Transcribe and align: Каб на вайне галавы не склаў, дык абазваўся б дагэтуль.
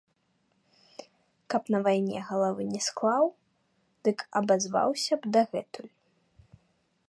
Каб 1.53 1.63
на 1.75 1.81
вайне 1.87 2.17
галавы 2.31 2.61
не 2.73 2.81
склаў, 2.87 3.25
дык 4.07 4.17
абазваўся 4.41 5.13
б 5.23 5.35
дагэтуль. 5.37 5.93